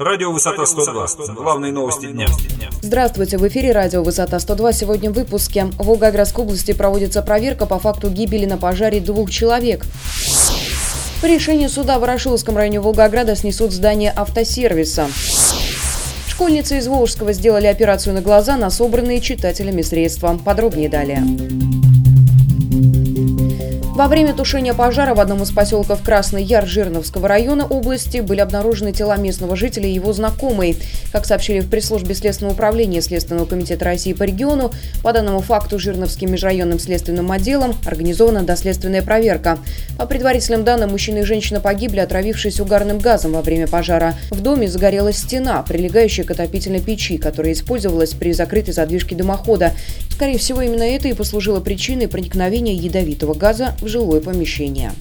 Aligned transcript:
Радио 0.00 0.32
«Высота 0.32 0.62
102». 0.62 1.34
Главные 1.34 1.72
новости 1.72 2.06
дня. 2.06 2.26
Здравствуйте, 2.80 3.36
в 3.36 3.46
эфире 3.48 3.72
радио 3.72 4.02
«Высота 4.02 4.38
102». 4.38 4.72
Сегодня 4.72 5.10
в 5.10 5.12
выпуске. 5.12 5.66
В 5.76 5.84
Волгоградской 5.84 6.42
области 6.42 6.72
проводится 6.72 7.20
проверка 7.20 7.66
по 7.66 7.78
факту 7.78 8.08
гибели 8.08 8.46
на 8.46 8.56
пожаре 8.56 9.00
двух 9.00 9.30
человек. 9.30 9.84
По 11.20 11.26
решению 11.26 11.68
суда 11.68 11.98
в 11.98 12.00
Ворошиловском 12.00 12.56
районе 12.56 12.80
Волгограда 12.80 13.36
снесут 13.36 13.72
здание 13.72 14.10
автосервиса. 14.16 15.06
Школьницы 16.28 16.78
из 16.78 16.86
Волжского 16.86 17.34
сделали 17.34 17.66
операцию 17.66 18.14
на 18.14 18.22
глаза 18.22 18.56
на 18.56 18.70
собранные 18.70 19.20
читателями 19.20 19.82
средства. 19.82 20.40
Подробнее 20.42 20.88
далее. 20.88 21.22
Во 24.00 24.08
время 24.08 24.32
тушения 24.32 24.72
пожара 24.72 25.14
в 25.14 25.20
одном 25.20 25.42
из 25.42 25.50
поселков 25.50 26.02
Красный 26.02 26.42
Яр 26.42 26.66
Жирновского 26.66 27.28
района 27.28 27.66
области 27.66 28.20
были 28.20 28.40
обнаружены 28.40 28.94
тела 28.94 29.18
местного 29.18 29.56
жителя 29.56 29.86
и 29.90 29.92
его 29.92 30.14
знакомой. 30.14 30.78
Как 31.12 31.26
сообщили 31.26 31.60
в 31.60 31.68
пресс-службе 31.68 32.14
Следственного 32.14 32.54
управления 32.54 33.02
Следственного 33.02 33.44
комитета 33.44 33.84
России 33.84 34.14
по 34.14 34.22
региону, 34.22 34.72
по 35.02 35.12
данному 35.12 35.40
факту 35.40 35.78
Жирновским 35.78 36.32
межрайонным 36.32 36.78
следственным 36.78 37.30
отделом 37.30 37.74
организована 37.84 38.42
доследственная 38.42 39.02
проверка. 39.02 39.58
По 39.98 40.06
предварительным 40.06 40.64
данным, 40.64 40.92
мужчина 40.92 41.18
и 41.18 41.24
женщина 41.24 41.60
погибли, 41.60 42.00
отравившись 42.00 42.58
угарным 42.58 43.00
газом 43.00 43.32
во 43.32 43.42
время 43.42 43.68
пожара. 43.68 44.14
В 44.30 44.40
доме 44.40 44.66
загорелась 44.66 45.18
стена, 45.18 45.62
прилегающая 45.62 46.24
к 46.24 46.30
отопительной 46.30 46.80
печи, 46.80 47.18
которая 47.18 47.52
использовалась 47.52 48.14
при 48.14 48.32
закрытой 48.32 48.70
задвижке 48.70 49.14
дымохода. 49.14 49.74
Скорее 50.08 50.38
всего, 50.38 50.62
именно 50.62 50.84
это 50.84 51.08
и 51.08 51.12
послужило 51.12 51.60
причиной 51.60 52.08
проникновения 52.08 52.74
ядовитого 52.74 53.34
газа 53.34 53.74
в 53.82 53.89
жилое 53.90 54.20
помещение. 54.20 54.92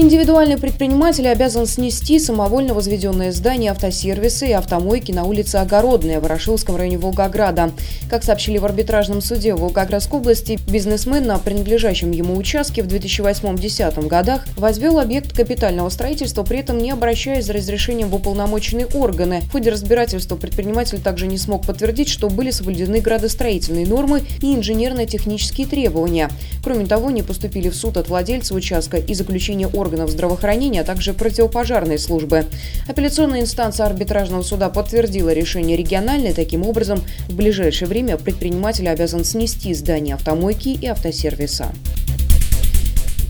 Индивидуальный 0.00 0.58
предприниматель 0.58 1.26
обязан 1.26 1.66
снести 1.66 2.20
самовольно 2.20 2.72
возведенное 2.72 3.32
здание 3.32 3.72
автосервиса 3.72 4.46
и 4.46 4.52
автомойки 4.52 5.10
на 5.10 5.24
улице 5.24 5.56
Огородная 5.56 6.20
в 6.20 6.22
Ворошиловском 6.22 6.76
районе 6.76 6.98
Волгограда. 6.98 7.72
Как 8.08 8.22
сообщили 8.22 8.58
в 8.58 8.64
арбитражном 8.64 9.20
суде 9.20 9.54
Волгоградской 9.54 10.20
области, 10.20 10.56
бизнесмен 10.68 11.26
на 11.26 11.36
принадлежащем 11.38 12.12
ему 12.12 12.36
участке 12.36 12.84
в 12.84 12.86
2008-2010 12.86 14.06
годах 14.06 14.46
возвел 14.56 15.00
объект 15.00 15.36
капитального 15.36 15.88
строительства, 15.88 16.44
при 16.44 16.60
этом 16.60 16.78
не 16.78 16.92
обращаясь 16.92 17.46
за 17.46 17.54
разрешением 17.54 18.10
в 18.10 18.14
уполномоченные 18.14 18.86
органы. 18.86 19.40
В 19.48 19.50
ходе 19.50 19.70
разбирательства 19.70 20.36
предприниматель 20.36 21.00
также 21.00 21.26
не 21.26 21.38
смог 21.38 21.66
подтвердить, 21.66 22.08
что 22.08 22.30
были 22.30 22.52
соблюдены 22.52 23.00
градостроительные 23.00 23.84
нормы 23.84 24.22
и 24.42 24.54
инженерно-технические 24.54 25.66
требования. 25.66 26.30
Кроме 26.62 26.86
того, 26.86 27.10
не 27.10 27.24
поступили 27.24 27.68
в 27.68 27.74
суд 27.74 27.96
от 27.96 28.08
владельца 28.08 28.54
участка 28.54 28.98
и 28.98 29.12
заключения 29.12 29.66
органов 29.66 29.87
органов 29.88 30.10
здравоохранения, 30.10 30.82
а 30.82 30.84
также 30.84 31.14
противопожарной 31.14 31.98
службы. 31.98 32.44
Апелляционная 32.86 33.40
инстанция 33.40 33.86
арбитражного 33.86 34.42
суда 34.42 34.68
подтвердила 34.68 35.30
решение 35.32 35.76
региональной. 35.76 36.32
Таким 36.32 36.66
образом, 36.66 37.00
в 37.28 37.34
ближайшее 37.34 37.88
время 37.88 38.16
предприниматель 38.16 38.88
обязан 38.88 39.24
снести 39.24 39.74
здание 39.74 40.14
автомойки 40.14 40.68
и 40.68 40.86
автосервиса. 40.86 41.72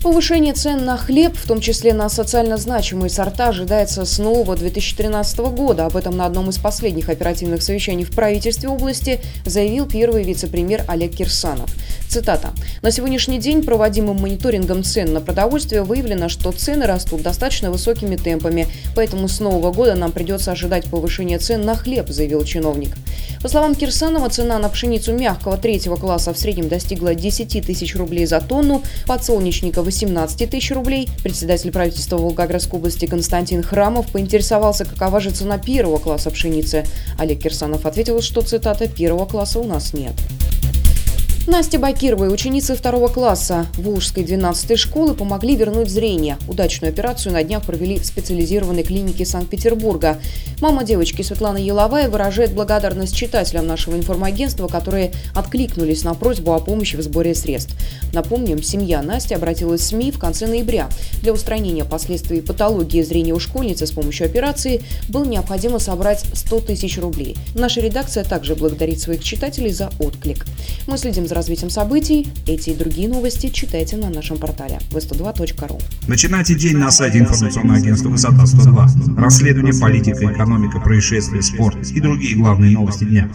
Повышение 0.01 0.53
цен 0.53 0.85
на 0.85 0.95
хлеб, 0.95 1.35
в 1.35 1.45
том 1.45 1.59
числе 1.59 1.93
на 1.93 2.07
социально 2.07 2.55
значимые 2.55 3.09
сорта, 3.09 3.49
ожидается 3.49 4.05
с 4.05 4.17
нового 4.17 4.55
2013 4.55 5.39
года. 5.39 5.87
Об 5.87 5.97
этом 5.97 6.15
на 6.15 6.25
одном 6.25 6.49
из 6.49 6.57
последних 6.57 7.09
оперативных 7.09 7.61
совещаний 7.61 8.05
в 8.05 8.11
правительстве 8.11 8.69
области 8.69 9.19
заявил 9.45 9.87
первый 9.87 10.23
вице-премьер 10.23 10.85
Олег 10.87 11.17
Кирсанов. 11.17 11.69
Цитата. 12.07 12.51
«На 12.81 12.91
сегодняшний 12.91 13.39
день 13.39 13.61
проводимым 13.61 14.21
мониторингом 14.21 14.83
цен 14.83 15.11
на 15.11 15.19
продовольствие 15.19 15.83
выявлено, 15.83 16.29
что 16.29 16.53
цены 16.53 16.87
растут 16.87 17.21
достаточно 17.21 17.69
высокими 17.69 18.15
темпами, 18.15 18.67
поэтому 18.95 19.27
с 19.27 19.41
нового 19.41 19.73
года 19.73 19.95
нам 19.95 20.13
придется 20.13 20.53
ожидать 20.53 20.85
повышения 20.85 21.39
цен 21.39 21.65
на 21.65 21.75
хлеб», 21.75 22.07
заявил 22.09 22.45
чиновник. 22.45 22.95
По 23.41 23.47
словам 23.47 23.75
Кирсанова, 23.75 24.29
цена 24.29 24.59
на 24.59 24.69
пшеницу 24.69 25.13
мягкого 25.13 25.57
третьего 25.57 25.97
класса 25.97 26.33
в 26.33 26.37
среднем 26.37 26.67
достигла 26.67 27.15
10 27.15 27.65
тысяч 27.65 27.95
рублей 27.95 28.25
за 28.25 28.41
тонну, 28.41 28.81
подсолнечника 29.05 29.81
18 29.89 30.47
тысяч 30.47 30.71
рублей. 30.71 31.09
Председатель 31.23 31.71
правительства 31.71 32.17
Волгоградской 32.17 32.77
области 32.77 33.07
Константин 33.07 33.63
Храмов 33.63 34.11
поинтересовался, 34.11 34.85
какова 34.85 35.19
же 35.19 35.31
цена 35.31 35.57
первого 35.57 35.97
класса 35.97 36.29
пшеницы. 36.29 36.85
Олег 37.17 37.41
Кирсанов 37.41 37.87
ответил, 37.87 38.21
что 38.21 38.41
цитата 38.41 38.87
«первого 38.87 39.25
класса 39.25 39.59
у 39.59 39.63
нас 39.63 39.93
нет». 39.93 40.13
Насте 41.47 41.79
Бакировой, 41.79 42.31
ученицы 42.31 42.75
второго 42.75 43.07
класса 43.07 43.65
Волжской 43.75 44.23
12-й 44.23 44.75
школы, 44.77 45.15
помогли 45.15 45.55
вернуть 45.55 45.89
зрение. 45.89 46.37
Удачную 46.47 46.91
операцию 46.91 47.33
на 47.33 47.43
днях 47.43 47.63
провели 47.63 47.97
в 47.97 48.05
специализированной 48.05 48.83
клинике 48.83 49.25
Санкт-Петербурга. 49.25 50.19
Мама 50.61 50.83
девочки 50.83 51.23
Светлана 51.23 51.57
Еловая 51.57 52.07
выражает 52.07 52.53
благодарность 52.53 53.15
читателям 53.15 53.65
нашего 53.65 53.95
информагентства, 53.95 54.67
которые 54.67 55.11
откликнулись 55.33 56.03
на 56.03 56.13
просьбу 56.13 56.53
о 56.53 56.59
помощи 56.59 56.95
в 56.95 57.01
сборе 57.01 57.33
средств. 57.33 57.73
Напомним, 58.13 58.61
семья 58.61 59.01
Насти 59.01 59.33
обратилась 59.33 59.81
в 59.81 59.85
СМИ 59.85 60.11
в 60.11 60.19
конце 60.19 60.45
ноября. 60.45 60.89
Для 61.23 61.33
устранения 61.33 61.83
последствий 61.85 62.41
патологии 62.41 63.01
зрения 63.01 63.33
у 63.33 63.39
школьницы 63.39 63.87
с 63.87 63.91
помощью 63.91 64.27
операции 64.27 64.83
было 65.07 65.25
необходимо 65.25 65.79
собрать 65.79 66.25
100 66.33 66.59
тысяч 66.61 66.99
рублей. 66.99 67.37
Наша 67.55 67.81
редакция 67.81 68.23
также 68.23 68.55
благодарит 68.55 68.99
своих 68.99 69.23
читателей 69.23 69.71
за 69.71 69.89
отклик. 69.99 70.45
Мы 70.85 70.97
следим 70.97 71.27
за 71.27 71.38
развитием 71.39 71.69
событий. 71.69 72.27
Эти 72.45 72.71
и 72.71 72.75
другие 72.75 73.07
новости 73.07 73.47
читайте 73.47 73.95
на 73.95 74.09
нашем 74.09 74.37
портале 74.37 74.79
v102.ru. 74.91 75.81
Начинайте 76.07 76.53
день 76.53 76.77
на 76.77 76.91
сайте 76.91 77.19
информационного 77.19 77.77
агентства 77.77 78.09
«Высота 78.09 78.43
102». 78.43 79.15
Расследование, 79.17 79.73
политика, 79.79 80.25
экономика, 80.33 80.79
происшествия, 80.81 81.41
спорт 81.41 81.77
и 81.91 82.01
другие 82.01 82.35
главные 82.35 82.71
новости 82.71 83.05
дня. 83.05 83.31